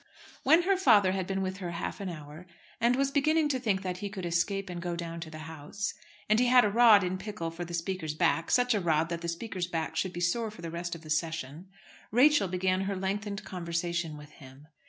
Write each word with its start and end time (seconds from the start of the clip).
When 0.41 0.63
her 0.63 0.77
father 0.77 1.11
had 1.11 1.27
been 1.27 1.43
with 1.43 1.57
her 1.57 1.69
half 1.73 2.01
an 2.01 2.09
hour, 2.09 2.47
and 2.79 2.95
was 2.95 3.11
beginning 3.11 3.49
to 3.49 3.59
think 3.59 3.83
that 3.83 3.97
he 3.99 4.09
could 4.09 4.25
escape 4.25 4.67
and 4.67 4.81
go 4.81 4.95
down 4.95 5.19
to 5.19 5.29
the 5.29 5.45
House, 5.47 5.93
and 6.27 6.39
he 6.39 6.47
had 6.47 6.65
a 6.65 6.71
rod 6.71 7.03
in 7.03 7.19
pickle 7.19 7.51
for 7.51 7.63
the 7.65 7.75
Speaker's 7.75 8.15
back, 8.15 8.49
such 8.49 8.73
a 8.73 8.79
rod 8.81 9.09
that 9.09 9.21
the 9.21 9.27
Speaker's 9.27 9.67
back 9.67 9.95
should 9.95 10.11
be 10.13 10.19
sore 10.19 10.49
for 10.49 10.63
the 10.63 10.71
rest 10.71 10.95
of 10.95 11.01
the 11.03 11.11
session 11.11 11.67
Rachel 12.09 12.47
began 12.47 12.85
her 12.85 12.95
lengthened 12.95 13.43
conversation 13.43 14.17
with 14.17 14.31
him. 14.31 14.69